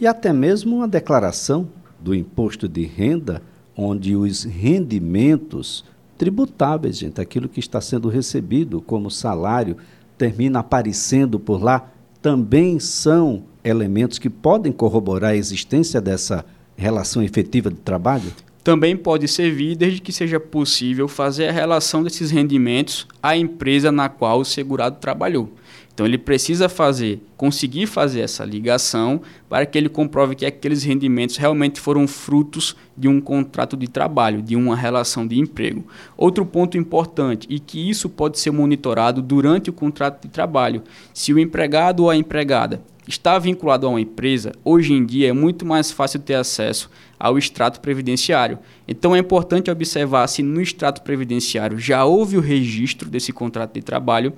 e 0.00 0.06
até 0.06 0.32
mesmo 0.32 0.76
uma 0.76 0.88
declaração 0.88 1.68
do 1.98 2.14
imposto 2.14 2.68
de 2.68 2.84
renda, 2.84 3.42
onde 3.76 4.14
os 4.14 4.44
rendimentos 4.44 5.84
tributáveis, 6.18 6.98
gente. 6.98 7.20
Aquilo 7.20 7.48
que 7.48 7.60
está 7.60 7.80
sendo 7.80 8.08
recebido 8.08 8.80
como 8.80 9.10
salário 9.10 9.76
termina 10.22 10.60
aparecendo 10.60 11.40
por 11.40 11.60
lá, 11.60 11.90
também 12.20 12.78
são 12.78 13.42
elementos 13.64 14.20
que 14.20 14.30
podem 14.30 14.70
corroborar 14.70 15.32
a 15.32 15.36
existência 15.36 16.00
dessa 16.00 16.46
relação 16.76 17.24
efetiva 17.24 17.68
de 17.68 17.78
trabalho? 17.78 18.32
Também 18.62 18.96
pode 18.96 19.26
servir 19.26 19.74
desde 19.74 20.00
que 20.00 20.12
seja 20.12 20.38
possível 20.38 21.08
fazer 21.08 21.48
a 21.48 21.52
relação 21.52 22.04
desses 22.04 22.30
rendimentos 22.30 23.08
à 23.20 23.36
empresa 23.36 23.90
na 23.90 24.08
qual 24.08 24.38
o 24.38 24.44
segurado 24.44 24.98
trabalhou. 25.00 25.52
Então 25.94 26.06
ele 26.06 26.16
precisa 26.16 26.68
fazer, 26.68 27.22
conseguir 27.36 27.86
fazer 27.86 28.20
essa 28.20 28.44
ligação 28.44 29.20
para 29.48 29.66
que 29.66 29.76
ele 29.76 29.88
comprove 29.88 30.34
que 30.34 30.46
aqueles 30.46 30.82
rendimentos 30.82 31.36
realmente 31.36 31.80
foram 31.80 32.08
frutos 32.08 32.74
de 32.96 33.08
um 33.08 33.20
contrato 33.20 33.76
de 33.76 33.88
trabalho, 33.88 34.40
de 34.40 34.56
uma 34.56 34.74
relação 34.74 35.26
de 35.26 35.38
emprego. 35.38 35.84
Outro 36.16 36.46
ponto 36.46 36.78
importante 36.78 37.46
e 37.50 37.58
que 37.58 37.90
isso 37.90 38.08
pode 38.08 38.38
ser 38.38 38.50
monitorado 38.50 39.20
durante 39.20 39.68
o 39.68 39.72
contrato 39.72 40.22
de 40.22 40.28
trabalho, 40.28 40.82
se 41.12 41.32
o 41.32 41.38
empregado 41.38 42.04
ou 42.04 42.10
a 42.10 42.16
empregada 42.16 42.82
está 43.06 43.38
vinculado 43.38 43.86
a 43.86 43.90
uma 43.90 44.00
empresa, 44.00 44.52
hoje 44.64 44.92
em 44.92 45.04
dia 45.04 45.28
é 45.28 45.32
muito 45.32 45.66
mais 45.66 45.90
fácil 45.90 46.20
ter 46.20 46.34
acesso 46.34 46.88
ao 47.18 47.36
extrato 47.36 47.80
previdenciário. 47.80 48.58
Então 48.86 49.14
é 49.14 49.18
importante 49.18 49.70
observar 49.70 50.26
se 50.28 50.42
no 50.42 50.60
extrato 50.60 51.02
previdenciário 51.02 51.78
já 51.78 52.04
houve 52.04 52.36
o 52.36 52.40
registro 52.40 53.10
desse 53.10 53.32
contrato 53.32 53.74
de 53.74 53.82
trabalho 53.82 54.32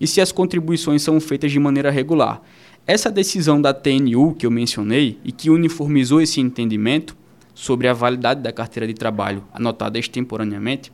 e 0.00 0.06
se 0.06 0.20
as 0.20 0.32
contribuições 0.32 1.02
são 1.02 1.20
feitas 1.20 1.50
de 1.50 1.58
maneira 1.58 1.90
regular. 1.90 2.42
Essa 2.86 3.10
decisão 3.10 3.60
da 3.60 3.74
TNU 3.74 4.34
que 4.34 4.46
eu 4.46 4.50
mencionei 4.50 5.18
e 5.24 5.30
que 5.30 5.50
uniformizou 5.50 6.20
esse 6.20 6.40
entendimento 6.40 7.16
sobre 7.54 7.88
a 7.88 7.92
validade 7.92 8.40
da 8.40 8.52
carteira 8.52 8.86
de 8.86 8.94
trabalho 8.94 9.44
anotada 9.52 9.98
extemporaneamente, 9.98 10.92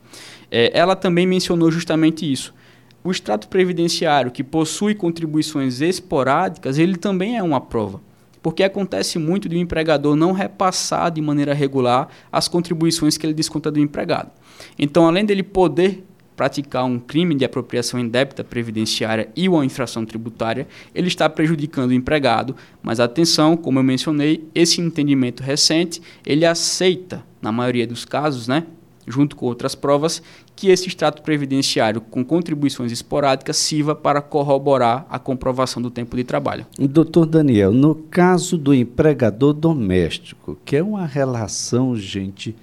é, 0.49 0.71
ela 0.77 0.95
também 0.95 1.25
mencionou 1.27 1.71
justamente 1.71 2.29
isso. 2.29 2.53
O 3.03 3.11
extrato 3.11 3.47
previdenciário 3.47 4.31
que 4.31 4.43
possui 4.43 4.95
contribuições 4.95 5.79
esporádicas, 5.79 6.79
ele 6.79 6.97
também 6.97 7.37
é 7.37 7.43
uma 7.43 7.61
prova 7.61 8.01
porque 8.45 8.61
acontece 8.61 9.17
muito 9.17 9.49
de 9.49 9.57
um 9.57 9.59
empregador 9.59 10.15
não 10.15 10.31
repassar 10.31 11.09
de 11.09 11.19
maneira 11.19 11.51
regular 11.51 12.09
as 12.31 12.47
contribuições 12.47 13.17
que 13.17 13.25
ele 13.25 13.33
desconta 13.33 13.71
do 13.71 13.79
empregado. 13.79 14.29
Então, 14.77 15.07
além 15.07 15.25
dele 15.25 15.41
poder 15.41 16.05
praticar 16.35 16.85
um 16.85 16.99
crime 16.99 17.35
de 17.35 17.45
apropriação 17.45 17.99
indébita 17.99 18.43
previdenciária 18.43 19.29
e 19.35 19.47
uma 19.47 19.65
infração 19.65 20.05
tributária, 20.05 20.67
ele 20.93 21.07
está 21.07 21.29
prejudicando 21.29 21.91
o 21.91 21.93
empregado. 21.93 22.55
Mas 22.83 22.99
atenção, 22.99 23.55
como 23.55 23.79
eu 23.79 23.83
mencionei, 23.83 24.47
esse 24.53 24.81
entendimento 24.81 25.41
recente, 25.41 26.01
ele 26.25 26.45
aceita, 26.45 27.23
na 27.41 27.51
maioria 27.51 27.87
dos 27.87 28.05
casos, 28.05 28.47
né, 28.47 28.65
junto 29.07 29.35
com 29.35 29.45
outras 29.45 29.75
provas, 29.75 30.21
que 30.55 30.69
esse 30.69 30.87
extrato 30.87 31.21
previdenciário 31.21 32.01
com 32.01 32.23
contribuições 32.23 32.91
esporádicas 32.91 33.57
sirva 33.57 33.93
para 33.93 34.21
corroborar 34.21 35.05
a 35.09 35.19
comprovação 35.19 35.81
do 35.81 35.91
tempo 35.91 36.15
de 36.15 36.23
trabalho. 36.23 36.65
Doutor 36.77 37.25
Daniel, 37.25 37.71
no 37.71 37.93
caso 37.95 38.57
do 38.57 38.73
empregador 38.73 39.53
doméstico, 39.53 40.57
que 40.65 40.75
é 40.75 40.83
uma 40.83 41.05
relação, 41.05 41.95
gente, 41.95 42.55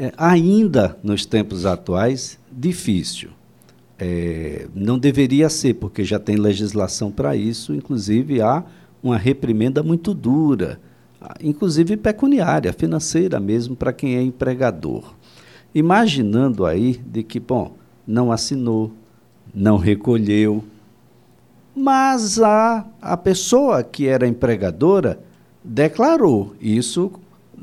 é, 0.00 0.14
ainda 0.16 0.96
nos 1.02 1.26
tempos 1.26 1.66
atuais, 1.66 2.38
difícil. 2.50 3.28
É, 3.98 4.66
não 4.74 4.98
deveria 4.98 5.50
ser, 5.50 5.74
porque 5.74 6.04
já 6.04 6.18
tem 6.18 6.36
legislação 6.36 7.12
para 7.12 7.36
isso, 7.36 7.74
inclusive 7.74 8.40
há 8.40 8.64
uma 9.02 9.18
reprimenda 9.18 9.82
muito 9.82 10.14
dura, 10.14 10.80
inclusive 11.38 11.98
pecuniária, 11.98 12.72
financeira 12.72 13.38
mesmo, 13.38 13.76
para 13.76 13.92
quem 13.92 14.16
é 14.16 14.22
empregador. 14.22 15.12
Imaginando 15.74 16.64
aí 16.64 16.98
de 17.04 17.22
que, 17.22 17.38
bom, 17.38 17.76
não 18.06 18.32
assinou, 18.32 18.90
não 19.54 19.76
recolheu, 19.76 20.64
mas 21.76 22.40
a, 22.40 22.86
a 23.02 23.18
pessoa 23.18 23.84
que 23.84 24.06
era 24.06 24.26
empregadora 24.26 25.20
declarou 25.62 26.54
isso 26.58 27.12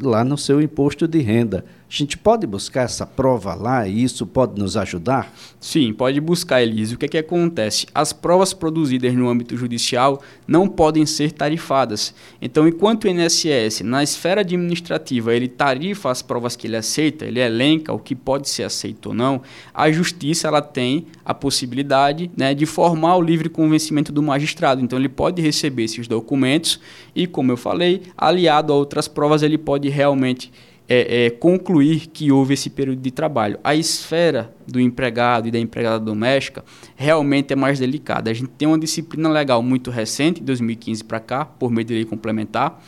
lá 0.01 0.23
no 0.23 0.37
seu 0.37 0.61
imposto 0.61 1.07
de 1.07 1.19
renda. 1.19 1.65
A 1.89 1.93
gente 1.93 2.17
pode 2.17 2.45
buscar 2.45 2.81
essa 2.81 3.05
prova 3.05 3.55
lá 3.55 3.87
e 3.87 4.03
isso 4.03 4.27
pode 4.27 4.59
nos 4.59 4.75
ajudar? 4.75 5.33
Sim, 5.57 5.93
pode 5.93 6.19
buscar, 6.19 6.61
Elise. 6.61 6.95
O 6.95 6.97
que, 6.97 7.05
é 7.05 7.07
que 7.07 7.17
acontece? 7.17 7.87
As 7.95 8.11
provas 8.11 8.53
produzidas 8.53 9.13
no 9.13 9.29
âmbito 9.29 9.55
judicial 9.55 10.21
não 10.45 10.67
podem 10.67 11.05
ser 11.05 11.31
tarifadas. 11.31 12.13
Então, 12.41 12.67
enquanto 12.67 13.05
o 13.05 13.07
INSS, 13.07 13.83
na 13.85 14.03
esfera 14.03 14.41
administrativa, 14.41 15.33
ele 15.33 15.47
tarifa 15.47 16.11
as 16.11 16.21
provas 16.21 16.57
que 16.57 16.67
ele 16.67 16.75
aceita, 16.75 17.23
ele 17.23 17.39
elenca 17.39 17.93
o 17.93 17.99
que 17.99 18.13
pode 18.13 18.49
ser 18.49 18.63
aceito 18.63 19.07
ou 19.07 19.15
não, 19.15 19.41
a 19.73 19.89
justiça 19.89 20.49
ela 20.49 20.61
tem 20.61 21.07
a 21.23 21.33
possibilidade 21.33 22.29
né, 22.35 22.53
de 22.53 22.65
formar 22.65 23.15
o 23.15 23.21
livre 23.21 23.47
convencimento 23.47 24.11
do 24.11 24.21
magistrado. 24.21 24.81
Então, 24.81 24.99
ele 24.99 25.07
pode 25.07 25.41
receber 25.41 25.85
esses 25.85 26.05
documentos 26.05 26.81
e, 27.15 27.25
como 27.25 27.53
eu 27.53 27.57
falei, 27.57 28.01
aliado 28.17 28.73
a 28.73 28.75
outras 28.75 29.07
provas, 29.07 29.41
ele 29.41 29.57
pode 29.57 29.87
realmente 29.87 30.51
é, 30.89 31.25
é, 31.25 31.29
concluir 31.29 32.07
que 32.07 32.31
houve 32.31 32.53
esse 32.53 32.69
período 32.69 33.01
de 33.01 33.11
trabalho. 33.11 33.59
A 33.63 33.75
esfera 33.75 34.53
do 34.65 34.79
empregado 34.79 35.47
e 35.47 35.51
da 35.51 35.59
empregada 35.59 35.99
doméstica 35.99 36.63
realmente 36.95 37.51
é 37.51 37.55
mais 37.55 37.79
delicada. 37.79 38.31
A 38.31 38.33
gente 38.33 38.49
tem 38.49 38.67
uma 38.67 38.79
disciplina 38.79 39.29
legal 39.29 39.61
muito 39.61 39.91
recente, 39.91 40.39
de 40.39 40.45
2015 40.45 41.03
para 41.03 41.19
cá, 41.19 41.45
por 41.45 41.71
meio 41.71 41.85
de 41.85 41.93
lei 41.93 42.05
complementar, 42.05 42.81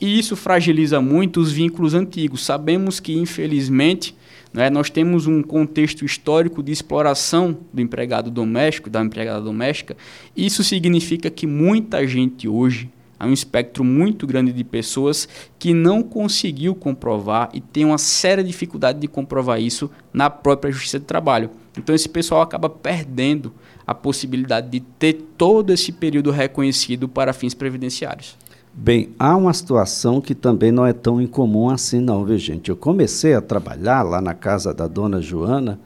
e 0.00 0.18
isso 0.18 0.36
fragiliza 0.36 1.00
muito 1.00 1.40
os 1.40 1.50
vínculos 1.50 1.94
antigos. 1.94 2.44
Sabemos 2.44 3.00
que, 3.00 3.16
infelizmente, 3.16 4.14
né, 4.52 4.70
nós 4.70 4.90
temos 4.90 5.26
um 5.26 5.42
contexto 5.42 6.04
histórico 6.04 6.62
de 6.62 6.72
exploração 6.72 7.58
do 7.72 7.80
empregado 7.80 8.30
doméstico, 8.30 8.88
da 8.88 9.02
empregada 9.02 9.40
doméstica. 9.40 9.96
Isso 10.36 10.62
significa 10.62 11.30
que 11.30 11.46
muita 11.46 12.06
gente 12.06 12.48
hoje 12.48 12.90
Há 13.18 13.26
um 13.26 13.32
espectro 13.32 13.82
muito 13.82 14.26
grande 14.26 14.52
de 14.52 14.62
pessoas 14.62 15.26
que 15.58 15.72
não 15.72 16.02
conseguiu 16.02 16.74
comprovar 16.74 17.48
e 17.54 17.60
tem 17.60 17.84
uma 17.84 17.98
séria 17.98 18.44
dificuldade 18.44 18.98
de 18.98 19.08
comprovar 19.08 19.60
isso 19.60 19.90
na 20.12 20.28
própria 20.28 20.70
Justiça 20.70 20.98
de 20.98 21.06
Trabalho. 21.06 21.50
Então 21.78 21.94
esse 21.94 22.08
pessoal 22.08 22.42
acaba 22.42 22.68
perdendo 22.68 23.52
a 23.86 23.94
possibilidade 23.94 24.68
de 24.68 24.80
ter 24.80 25.14
todo 25.38 25.72
esse 25.72 25.92
período 25.92 26.30
reconhecido 26.30 27.08
para 27.08 27.32
fins 27.32 27.54
previdenciários. 27.54 28.36
Bem, 28.74 29.08
há 29.18 29.34
uma 29.34 29.54
situação 29.54 30.20
que 30.20 30.34
também 30.34 30.70
não 30.70 30.84
é 30.84 30.92
tão 30.92 31.18
incomum 31.18 31.70
assim, 31.70 31.98
não, 31.98 32.22
viu, 32.26 32.36
gente? 32.36 32.68
Eu 32.68 32.76
comecei 32.76 33.32
a 33.32 33.40
trabalhar 33.40 34.02
lá 34.02 34.20
na 34.20 34.34
casa 34.34 34.74
da 34.74 34.86
dona 34.86 35.22
Joana, 35.22 35.80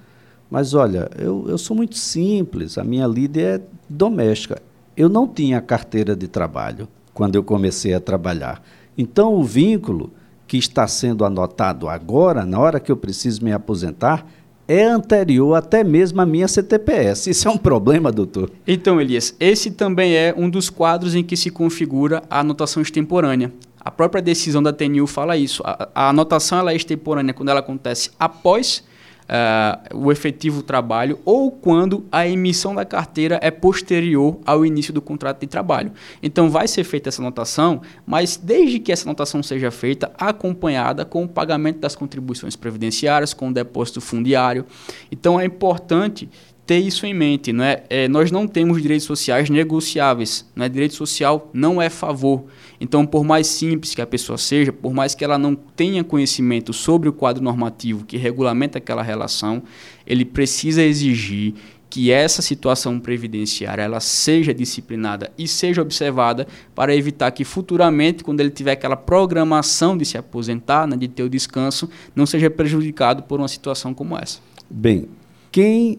mas 0.51 0.75
olha, 0.75 1.09
eu, 1.17 1.45
eu 1.49 1.57
sou 1.57 1.77
muito 1.77 1.97
simples, 1.97 2.77
a 2.77 2.83
minha 2.83 3.07
líder 3.07 3.61
é 3.61 3.63
doméstica. 3.89 4.61
Eu 4.97 5.09
não 5.09 5.29
tinha 5.29 5.61
carteira 5.61 6.17
de 6.17 6.27
trabalho 6.27 6.89
quando 7.13 7.37
eu 7.37 7.43
comecei 7.43 7.95
a 7.95 8.01
trabalhar. 8.01 8.63
Então, 8.97 9.35
o 9.35 9.43
vínculo 9.43 10.13
que 10.47 10.57
está 10.57 10.87
sendo 10.87 11.25
anotado 11.25 11.89
agora, 11.89 12.45
na 12.45 12.59
hora 12.59 12.81
que 12.81 12.91
eu 12.91 12.97
preciso 12.97 13.45
me 13.45 13.53
aposentar, 13.53 14.27
é 14.67 14.85
anterior 14.85 15.55
até 15.55 15.83
mesmo 15.83 16.21
à 16.21 16.27
minha 16.27 16.47
CTPS. 16.47 17.29
Isso 17.31 17.49
é 17.49 17.51
um 17.51 17.57
problema, 17.57 18.13
doutor? 18.13 18.51
Então, 18.67 19.01
Elias, 19.01 19.35
esse 19.41 19.71
também 19.73 20.15
é 20.15 20.35
um 20.37 20.49
dos 20.49 20.71
quadros 20.71 21.15
em 21.15 21.25
que 21.25 21.37
se 21.37 21.51
configura 21.51 22.23
a 22.31 22.41
anotação 22.41 22.83
extemporânea. 22.83 23.53
A 23.81 23.91
própria 23.91 24.23
decisão 24.23 24.63
da 24.63 24.73
TNU 24.73 25.07
fala 25.07 25.37
isso. 25.37 25.63
A, 25.65 25.89
a 25.95 26.09
anotação 26.11 26.59
ela 26.59 26.73
é 26.73 26.77
extemporânea 26.77 27.35
quando 27.35 27.49
ela 27.49 27.61
acontece 27.61 28.11
após 28.19 28.85
uh, 29.31 29.97
o 29.97 30.11
efetivo 30.11 30.63
trabalho 30.63 31.19
ou 31.25 31.51
quando 31.51 32.05
a 32.11 32.27
emissão 32.27 32.75
da 32.75 32.85
carteira 32.85 33.39
é 33.41 33.51
posterior 33.51 34.39
ao 34.45 34.67
início 34.67 34.93
do 34.93 35.01
contrato 35.01 35.41
de 35.41 35.47
trabalho. 35.47 35.93
Então 36.23 36.51
vai 36.51 36.67
ser 36.67 36.85
feita 36.85 37.09
essa 37.09 37.23
anotação, 37.23 37.81
mas 38.05 38.37
desde 38.37 38.81
que 38.81 38.91
essa 38.91 39.09
anotação 39.09 39.43
seja 39.43 39.71
feita 39.71 40.11
acompanhada 40.19 41.05
com 41.05 41.25
o 41.25 41.29
pagamento 41.29 41.79
das 41.79 41.95
contribuições 41.95 42.57
previdenciárias, 42.57 43.33
com 43.33 43.49
o 43.49 43.53
depósito 43.53 44.01
fundiário. 44.01 44.67
Então 45.11 45.39
é 45.39 45.45
importante 45.45 46.29
ter 46.71 46.79
isso 46.79 47.05
em 47.05 47.13
mente. 47.13 47.53
Não 47.53 47.65
é? 47.65 47.83
é? 47.91 48.07
nós 48.07 48.31
não 48.31 48.47
temos 48.47 48.81
direitos 48.81 49.05
sociais 49.05 49.51
negociáveis. 49.51 50.49
Não 50.55 50.65
é? 50.65 50.69
Direito 50.69 50.95
social 50.95 51.51
não 51.53 51.83
é 51.83 51.91
favor. 51.91 52.45
Então, 52.81 53.05
por 53.05 53.23
mais 53.23 53.47
simples 53.47 53.95
que 53.95 54.01
a 54.01 54.07
pessoa 54.07 54.39
seja, 54.39 54.73
por 54.73 54.95
mais 54.95 55.15
que 55.15 55.23
ela 55.23 55.37
não 55.37 55.55
tenha 55.55 56.03
conhecimento 56.03 56.73
sobre 56.73 57.09
o 57.09 57.13
quadro 57.13 57.43
normativo 57.43 58.07
que 58.07 58.17
regulamenta 58.17 58.79
aquela 58.79 59.03
relação, 59.03 59.63
ele 60.07 60.25
precisa 60.25 60.83
exigir 60.83 61.55
que 61.91 62.13
essa 62.13 62.41
situação 62.41 63.01
previdenciária 63.01 63.83
ela 63.83 63.99
seja 63.99 64.55
disciplinada 64.55 65.33
e 65.37 65.49
seja 65.49 65.83
observada 65.83 66.47
para 66.73 66.95
evitar 66.95 67.33
que 67.33 67.45
futuramente, 67.45 68.23
quando 68.23 68.41
ele 68.41 68.51
tiver 68.51 68.73
aquela 68.73 68.97
programação 68.97 69.99
de 69.99 70.05
se 70.05 70.17
aposentar, 70.17 70.87
né, 70.87 70.97
de 70.97 71.09
ter 71.09 71.25
o 71.25 71.29
descanso, 71.29 71.91
não 72.15 72.25
seja 72.25 72.49
prejudicado 72.49 73.25
por 73.25 73.41
uma 73.41 73.49
situação 73.49 73.93
como 73.93 74.17
essa. 74.17 74.39
Bem, 74.71 75.09
quem 75.51 75.99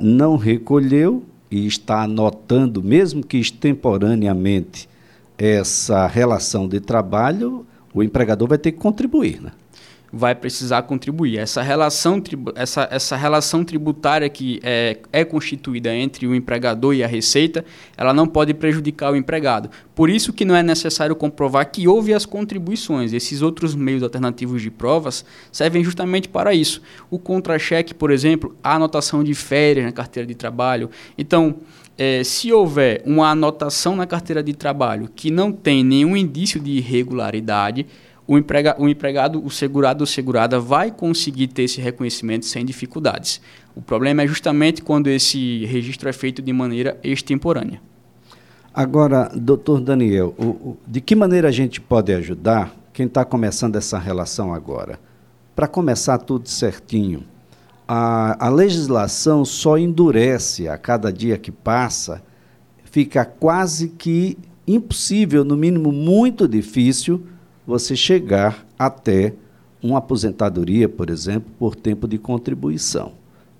não 0.00 0.36
recolheu 0.36 1.22
e 1.48 1.66
está 1.66 2.02
anotando, 2.02 2.82
mesmo 2.82 3.24
que 3.24 3.38
extemporaneamente, 3.38 4.87
essa 5.38 6.06
relação 6.06 6.68
de 6.68 6.80
trabalho, 6.80 7.64
o 7.94 8.02
empregador 8.02 8.48
vai 8.48 8.58
ter 8.58 8.72
que 8.72 8.78
contribuir. 8.78 9.40
Né? 9.40 9.52
vai 10.12 10.34
precisar 10.34 10.82
contribuir. 10.82 11.38
Essa 11.38 11.62
relação, 11.62 12.22
essa, 12.54 12.88
essa 12.90 13.16
relação 13.16 13.64
tributária 13.64 14.28
que 14.28 14.60
é, 14.62 14.98
é 15.12 15.24
constituída 15.24 15.94
entre 15.94 16.26
o 16.26 16.34
empregador 16.34 16.94
e 16.94 17.04
a 17.04 17.06
receita, 17.06 17.64
ela 17.96 18.14
não 18.14 18.26
pode 18.26 18.54
prejudicar 18.54 19.12
o 19.12 19.16
empregado. 19.16 19.70
Por 19.94 20.08
isso 20.08 20.32
que 20.32 20.44
não 20.44 20.56
é 20.56 20.62
necessário 20.62 21.14
comprovar 21.14 21.70
que 21.70 21.86
houve 21.86 22.14
as 22.14 22.24
contribuições. 22.24 23.12
Esses 23.12 23.42
outros 23.42 23.74
meios 23.74 24.02
alternativos 24.02 24.62
de 24.62 24.70
provas 24.70 25.24
servem 25.52 25.84
justamente 25.84 26.28
para 26.28 26.54
isso. 26.54 26.80
O 27.10 27.18
contra-cheque, 27.18 27.94
por 27.94 28.10
exemplo, 28.10 28.56
a 28.62 28.74
anotação 28.76 29.22
de 29.22 29.34
férias 29.34 29.84
na 29.84 29.92
carteira 29.92 30.26
de 30.26 30.34
trabalho. 30.34 30.90
Então, 31.16 31.56
é, 31.98 32.22
se 32.22 32.52
houver 32.52 33.02
uma 33.04 33.30
anotação 33.30 33.96
na 33.96 34.06
carteira 34.06 34.40
de 34.40 34.54
trabalho 34.54 35.10
que 35.14 35.32
não 35.32 35.50
tem 35.50 35.82
nenhum 35.82 36.16
indício 36.16 36.60
de 36.60 36.70
irregularidade, 36.70 37.84
o, 38.24 38.38
emprega, 38.38 38.76
o 38.78 38.88
empregado, 38.88 39.44
o 39.44 39.50
segurado 39.50 40.02
ou 40.02 40.06
segurada 40.06 40.60
vai 40.60 40.92
conseguir 40.92 41.48
ter 41.48 41.64
esse 41.64 41.80
reconhecimento 41.80 42.46
sem 42.46 42.64
dificuldades. 42.64 43.40
O 43.74 43.82
problema 43.82 44.22
é 44.22 44.26
justamente 44.28 44.80
quando 44.80 45.08
esse 45.08 45.64
registro 45.64 46.08
é 46.08 46.12
feito 46.12 46.40
de 46.40 46.52
maneira 46.52 46.96
extemporânea. 47.02 47.80
Agora, 48.72 49.32
doutor 49.34 49.80
Daniel, 49.80 50.34
o, 50.38 50.44
o, 50.44 50.78
de 50.86 51.00
que 51.00 51.16
maneira 51.16 51.48
a 51.48 51.50
gente 51.50 51.80
pode 51.80 52.12
ajudar 52.12 52.72
quem 52.92 53.06
está 53.06 53.24
começando 53.24 53.74
essa 53.74 53.98
relação 53.98 54.54
agora? 54.54 55.00
Para 55.56 55.66
começar 55.66 56.18
tudo 56.18 56.48
certinho, 56.48 57.24
a, 57.88 58.46
a 58.46 58.50
legislação 58.50 59.46
só 59.46 59.78
endurece 59.78 60.68
a 60.68 60.76
cada 60.76 61.10
dia 61.10 61.38
que 61.38 61.50
passa, 61.50 62.22
fica 62.84 63.24
quase 63.24 63.88
que 63.88 64.36
impossível, 64.66 65.42
no 65.42 65.56
mínimo 65.56 65.90
muito 65.90 66.46
difícil, 66.46 67.26
você 67.66 67.96
chegar 67.96 68.66
até 68.78 69.32
uma 69.82 69.98
aposentadoria, 69.98 70.88
por 70.88 71.08
exemplo, 71.08 71.50
por 71.58 71.74
tempo 71.74 72.06
de 72.06 72.18
contribuição. 72.18 73.12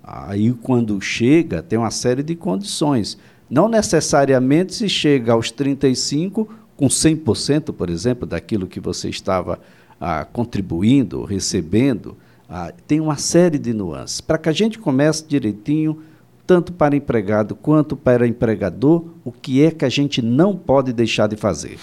Aí, 0.02 0.52
quando 0.52 1.00
chega, 1.00 1.62
tem 1.62 1.78
uma 1.78 1.90
série 1.90 2.22
de 2.22 2.34
condições. 2.34 3.16
Não 3.48 3.68
necessariamente 3.68 4.74
se 4.74 4.88
chega 4.88 5.32
aos 5.32 5.50
35 5.50 6.48
com 6.76 6.86
100%, 6.86 7.72
por 7.72 7.88
exemplo, 7.88 8.26
daquilo 8.26 8.66
que 8.66 8.80
você 8.80 9.08
estava 9.08 9.58
ah, 10.00 10.24
contribuindo, 10.24 11.24
recebendo. 11.24 12.16
Ah, 12.48 12.72
tem 12.86 12.98
uma 12.98 13.16
série 13.18 13.58
de 13.58 13.74
nuances. 13.74 14.22
Para 14.22 14.38
que 14.38 14.48
a 14.48 14.52
gente 14.52 14.78
comece 14.78 15.24
direitinho, 15.26 16.02
tanto 16.46 16.72
para 16.72 16.96
empregado 16.96 17.54
quanto 17.54 17.94
para 17.94 18.26
empregador, 18.26 19.04
o 19.22 19.30
que 19.30 19.62
é 19.62 19.70
que 19.70 19.84
a 19.84 19.88
gente 19.90 20.22
não 20.22 20.56
pode 20.56 20.90
deixar 20.94 21.26
de 21.26 21.36
fazer? 21.36 21.78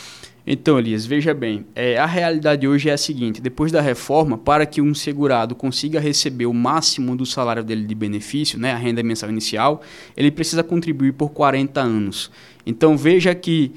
Então, 0.48 0.78
Elias, 0.80 1.06
veja 1.06 1.34
bem, 1.34 1.66
é, 1.76 1.98
a 1.98 2.06
realidade 2.08 2.68
hoje 2.68 2.90
é 2.90 2.94
a 2.94 2.98
seguinte: 2.98 3.40
depois 3.40 3.72
da 3.72 3.80
reforma, 3.80 4.38
para 4.40 4.66
que 4.66 4.82
um 4.82 4.94
segurado 4.94 5.54
consiga 5.54 6.00
receber 6.00 6.48
o 6.48 6.54
máximo 6.54 7.16
do 7.16 7.28
salário 7.28 7.64
dele 7.64 7.86
de 7.86 7.96
benefício, 7.96 8.60
né, 8.60 8.72
a 8.72 8.78
renda 8.78 9.04
mensal 9.04 9.30
inicial, 9.30 9.82
ele 10.18 10.32
precisa 10.32 10.64
contribuir 10.64 11.14
por 11.14 11.30
40 11.30 11.80
anos. 11.80 12.32
Então, 12.66 12.98
veja 12.98 13.34
que, 13.36 13.72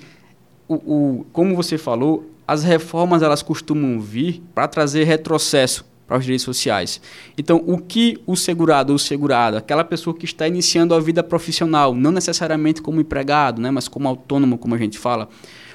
o, 0.66 0.74
o 0.74 1.26
como 1.32 1.54
você 1.54 1.76
falou, 1.76 2.30
as 2.46 2.64
reformas 2.64 3.22
elas 3.22 3.42
costumam 3.42 4.00
vir 4.00 4.42
para 4.54 4.68
trazer 4.68 5.04
retrocesso 5.04 5.84
para 6.08 6.16
os 6.16 6.24
direitos 6.24 6.44
sociais. 6.44 7.00
Então, 7.36 7.62
o 7.66 7.76
que 7.78 8.18
o 8.26 8.34
segurado 8.34 8.92
ou 8.94 8.98
segurada, 8.98 9.58
aquela 9.58 9.84
pessoa 9.84 10.16
que 10.16 10.24
está 10.24 10.48
iniciando 10.48 10.94
a 10.94 11.00
vida 11.00 11.22
profissional, 11.22 11.94
não 11.94 12.10
necessariamente 12.10 12.80
como 12.80 12.98
empregado, 12.98 13.60
né, 13.60 13.70
mas 13.70 13.86
como 13.86 14.08
autônomo, 14.08 14.56
como 14.56 14.74
a 14.74 14.78
gente 14.78 14.98
fala, 14.98 15.28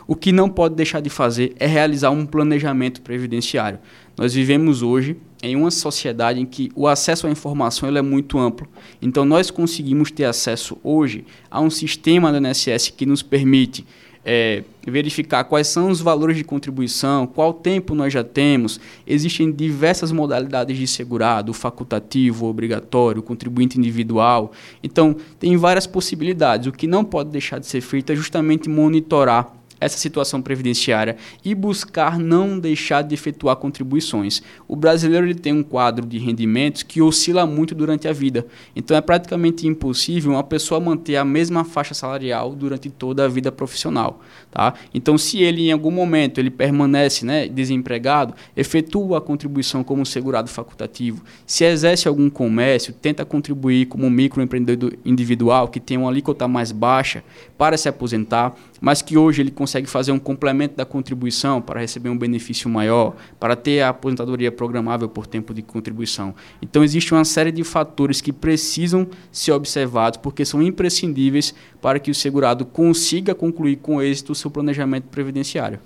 o 0.07 0.15
que 0.15 0.31
não 0.31 0.49
pode 0.49 0.75
deixar 0.75 1.01
de 1.01 1.09
fazer 1.09 1.53
é 1.59 1.67
realizar 1.67 2.09
um 2.09 2.25
planejamento 2.25 3.01
previdenciário. 3.01 3.79
Nós 4.17 4.33
vivemos 4.33 4.81
hoje 4.81 5.15
em 5.41 5.55
uma 5.55 5.71
sociedade 5.71 6.39
em 6.39 6.45
que 6.45 6.71
o 6.75 6.87
acesso 6.87 7.27
à 7.27 7.29
informação 7.29 7.87
ele 7.87 7.99
é 7.99 8.01
muito 8.01 8.39
amplo. 8.39 8.67
Então, 9.01 9.23
nós 9.23 9.51
conseguimos 9.51 10.09
ter 10.09 10.25
acesso 10.25 10.77
hoje 10.83 11.25
a 11.49 11.61
um 11.61 11.69
sistema 11.69 12.31
do 12.31 12.45
INSS 12.45 12.89
que 12.89 13.05
nos 13.05 13.21
permite 13.21 13.85
é, 14.25 14.63
verificar 14.85 15.43
quais 15.43 15.67
são 15.67 15.89
os 15.89 16.01
valores 16.01 16.37
de 16.37 16.43
contribuição, 16.43 17.27
qual 17.27 17.53
tempo 17.53 17.93
nós 17.95 18.13
já 18.13 18.23
temos. 18.23 18.79
Existem 19.05 19.51
diversas 19.51 20.11
modalidades 20.11 20.77
de 20.77 20.87
segurado, 20.87 21.53
facultativo, 21.53 22.47
obrigatório, 22.47 23.21
contribuinte 23.21 23.77
individual. 23.77 24.51
Então, 24.81 25.15
tem 25.39 25.55
várias 25.57 25.87
possibilidades. 25.87 26.67
O 26.67 26.71
que 26.71 26.87
não 26.87 27.03
pode 27.03 27.29
deixar 27.29 27.59
de 27.59 27.67
ser 27.67 27.81
feito 27.81 28.11
é 28.11 28.15
justamente 28.15 28.69
monitorar 28.69 29.53
essa 29.83 29.97
situação 29.97 30.41
previdenciária 30.41 31.17
e 31.43 31.53
buscar 31.53 32.17
não 32.17 32.57
deixar 32.59 33.01
de 33.01 33.13
efetuar 33.13 33.55
contribuições. 33.57 34.41
O 34.67 34.75
brasileiro 34.75 35.25
ele 35.25 35.35
tem 35.35 35.53
um 35.53 35.63
quadro 35.63 36.05
de 36.05 36.17
rendimentos 36.17 36.83
que 36.83 37.01
oscila 37.01 37.45
muito 37.45 37.75
durante 37.75 38.07
a 38.07 38.13
vida. 38.13 38.45
Então 38.75 38.95
é 38.95 39.01
praticamente 39.01 39.67
impossível 39.67 40.31
uma 40.31 40.43
pessoa 40.43 40.79
manter 40.79 41.15
a 41.15 41.25
mesma 41.25 41.63
faixa 41.63 41.93
salarial 41.93 42.55
durante 42.55 42.89
toda 42.89 43.25
a 43.25 43.27
vida 43.27 43.51
profissional, 43.51 44.21
tá? 44.51 44.73
Então 44.93 45.17
se 45.17 45.41
ele 45.41 45.67
em 45.67 45.71
algum 45.71 45.91
momento 45.91 46.39
ele 46.39 46.49
permanece, 46.49 47.25
né, 47.25 47.47
desempregado, 47.47 48.33
efetua 48.55 49.17
a 49.17 49.21
contribuição 49.21 49.83
como 49.83 50.05
segurado 50.05 50.49
facultativo. 50.49 51.23
Se 51.45 51.65
exerce 51.65 52.07
algum 52.07 52.29
comércio, 52.29 52.93
tenta 52.93 53.25
contribuir 53.25 53.87
como 53.87 54.09
microempreendedor 54.09 54.93
individual 55.03 55.67
que 55.67 55.79
tem 55.79 55.97
uma 55.97 56.09
alíquota 56.09 56.47
mais 56.47 56.71
baixa 56.71 57.23
para 57.57 57.77
se 57.77 57.89
aposentar, 57.89 58.55
mas 58.83 59.01
que 59.01 59.17
hoje 59.17 59.41
ele 59.41 59.49
consegue 59.49 59.87
fazer 59.87 60.11
um 60.11 60.19
complemento 60.19 60.75
da 60.75 60.83
contribuição 60.83 61.61
para 61.61 61.79
receber 61.79 62.09
um 62.09 62.17
benefício 62.17 62.69
maior, 62.69 63.15
para 63.39 63.55
ter 63.55 63.79
a 63.79 63.87
aposentadoria 63.87 64.51
programável 64.51 65.07
por 65.07 65.25
tempo 65.25 65.53
de 65.53 65.61
contribuição. 65.61 66.35
Então, 66.61 66.83
existe 66.83 67.13
uma 67.13 67.23
série 67.23 67.49
de 67.49 67.63
fatores 67.63 68.19
que 68.19 68.33
precisam 68.33 69.07
ser 69.31 69.53
observados, 69.53 70.17
porque 70.17 70.43
são 70.43 70.61
imprescindíveis 70.61 71.55
para 71.81 71.97
que 71.97 72.11
o 72.11 72.13
segurado 72.13 72.65
consiga 72.65 73.33
concluir 73.33 73.77
com 73.77 74.01
êxito 74.01 74.33
o 74.33 74.35
seu 74.35 74.51
planejamento 74.51 75.05
previdenciário. 75.05 75.79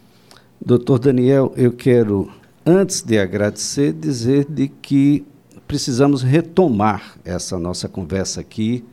Doutor 0.60 0.98
Daniel, 0.98 1.54
eu 1.56 1.74
quero, 1.74 2.32
antes 2.66 3.04
de 3.04 3.20
agradecer, 3.20 3.94
dizer 3.94 4.48
de 4.50 4.70
que 4.70 5.24
precisamos 5.68 6.24
retomar 6.24 7.16
essa 7.24 7.60
nossa 7.60 7.88
conversa 7.88 8.42
aqui. 8.42 8.84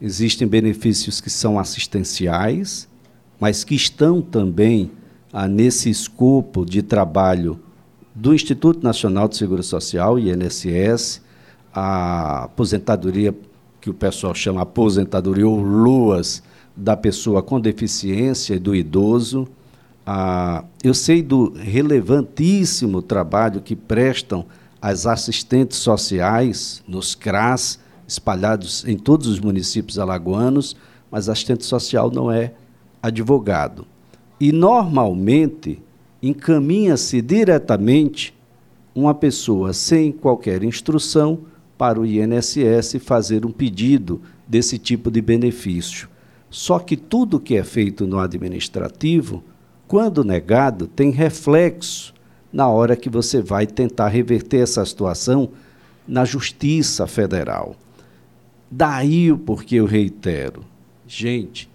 Existem 0.00 0.46
benefícios 0.46 1.20
que 1.20 1.28
são 1.28 1.58
assistenciais, 1.58 2.88
mas 3.40 3.64
que 3.64 3.74
estão 3.74 4.20
também 4.20 4.92
ah, 5.32 5.48
nesse 5.48 5.88
escopo 5.88 6.66
de 6.66 6.82
trabalho 6.82 7.58
do 8.14 8.34
Instituto 8.34 8.84
Nacional 8.84 9.26
de 9.26 9.36
Seguro 9.36 9.62
Social, 9.62 10.18
INSS, 10.18 11.22
a 11.72 12.44
aposentadoria, 12.44 13.34
que 13.80 13.88
o 13.88 13.94
pessoal 13.94 14.34
chama 14.34 14.60
aposentadoria 14.60 15.48
ou 15.48 15.58
luas 15.58 16.42
da 16.76 16.94
pessoa 16.96 17.42
com 17.42 17.58
deficiência 17.58 18.54
e 18.54 18.58
do 18.58 18.74
idoso. 18.76 19.48
Ah, 20.04 20.64
eu 20.84 20.92
sei 20.92 21.22
do 21.22 21.54
relevantíssimo 21.54 23.00
trabalho 23.00 23.62
que 23.62 23.74
prestam 23.74 24.44
as 24.82 25.06
assistentes 25.06 25.78
sociais 25.78 26.82
nos 26.86 27.14
CRAS, 27.14 27.78
espalhados 28.06 28.84
em 28.86 28.98
todos 28.98 29.28
os 29.28 29.38
municípios 29.38 29.98
alagoanos, 29.98 30.76
mas 31.10 31.28
assistente 31.28 31.64
social 31.64 32.10
não 32.10 32.30
é 32.30 32.52
advogado. 33.02 33.86
E, 34.38 34.52
normalmente, 34.52 35.80
encaminha-se 36.22 37.20
diretamente 37.22 38.34
uma 38.94 39.14
pessoa 39.14 39.72
sem 39.72 40.10
qualquer 40.10 40.62
instrução 40.62 41.40
para 41.78 41.98
o 42.00 42.04
INSS 42.04 42.96
fazer 43.00 43.46
um 43.46 43.50
pedido 43.50 44.20
desse 44.46 44.78
tipo 44.78 45.10
de 45.10 45.22
benefício. 45.22 46.08
Só 46.50 46.78
que 46.78 46.96
tudo 46.96 47.40
que 47.40 47.56
é 47.56 47.62
feito 47.62 48.06
no 48.06 48.18
administrativo, 48.18 49.42
quando 49.86 50.24
negado, 50.24 50.86
tem 50.88 51.10
reflexo 51.10 52.12
na 52.52 52.68
hora 52.68 52.96
que 52.96 53.08
você 53.08 53.40
vai 53.40 53.66
tentar 53.66 54.08
reverter 54.08 54.62
essa 54.62 54.84
situação 54.84 55.50
na 56.06 56.24
Justiça 56.24 57.06
Federal. 57.06 57.76
Daí 58.68 59.30
o 59.30 59.38
porquê 59.38 59.76
eu 59.76 59.86
reitero. 59.86 60.64
Gente, 61.06 61.69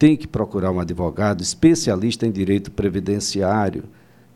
tem 0.00 0.16
que 0.16 0.26
procurar 0.26 0.72
um 0.72 0.80
advogado 0.80 1.42
especialista 1.42 2.26
em 2.26 2.30
direito 2.30 2.70
previdenciário. 2.70 3.84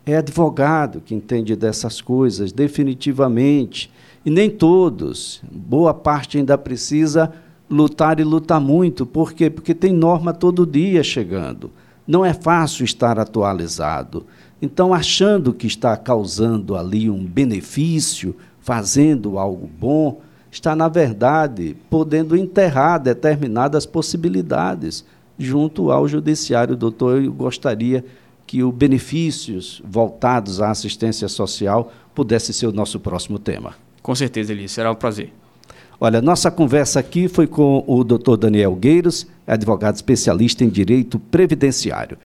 É 0.04 0.18
advogado 0.18 1.00
que 1.00 1.14
entende 1.14 1.56
dessas 1.56 2.02
coisas, 2.02 2.52
definitivamente. 2.52 3.90
E 4.26 4.30
nem 4.30 4.50
todos. 4.50 5.42
Boa 5.50 5.94
parte 5.94 6.36
ainda 6.36 6.58
precisa 6.58 7.32
lutar 7.70 8.20
e 8.20 8.24
lutar 8.24 8.60
muito. 8.60 9.06
Por 9.06 9.32
quê? 9.32 9.48
Porque 9.48 9.74
tem 9.74 9.90
norma 9.90 10.34
todo 10.34 10.66
dia 10.66 11.02
chegando. 11.02 11.72
Não 12.06 12.22
é 12.22 12.34
fácil 12.34 12.84
estar 12.84 13.18
atualizado. 13.18 14.26
Então, 14.60 14.92
achando 14.92 15.54
que 15.54 15.66
está 15.66 15.96
causando 15.96 16.76
ali 16.76 17.08
um 17.08 17.24
benefício, 17.24 18.36
fazendo 18.60 19.38
algo 19.38 19.66
bom, 19.80 20.20
está, 20.50 20.76
na 20.76 20.88
verdade, 20.88 21.74
podendo 21.88 22.36
enterrar 22.36 22.98
determinadas 22.98 23.86
possibilidades 23.86 25.06
junto 25.38 25.90
ao 25.90 26.06
judiciário. 26.08 26.76
Doutor, 26.76 27.22
eu 27.22 27.32
gostaria 27.32 28.04
que 28.46 28.62
os 28.62 28.74
benefícios 28.74 29.82
voltados 29.84 30.60
à 30.60 30.70
assistência 30.70 31.28
social 31.28 31.92
pudesse 32.14 32.52
ser 32.52 32.66
o 32.66 32.72
nosso 32.72 33.00
próximo 33.00 33.38
tema. 33.38 33.74
Com 34.02 34.14
certeza, 34.14 34.52
Eli, 34.52 34.68
será 34.68 34.90
um 34.92 34.94
prazer. 34.94 35.32
Olha, 35.98 36.20
nossa 36.20 36.50
conversa 36.50 37.00
aqui 37.00 37.28
foi 37.28 37.46
com 37.46 37.84
o 37.86 38.04
Dr. 38.04 38.36
Daniel 38.36 38.74
Gueiros, 38.74 39.26
advogado 39.46 39.94
especialista 39.94 40.64
em 40.64 40.68
direito 40.68 41.18
previdenciário. 41.18 42.18